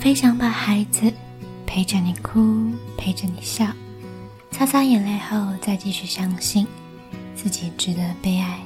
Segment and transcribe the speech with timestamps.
[0.00, 1.12] 飞翔吧，孩子，
[1.66, 3.66] 陪着你哭，陪着你笑，
[4.50, 6.66] 擦擦眼泪后再继续相信
[7.34, 8.57] 自己值得被爱。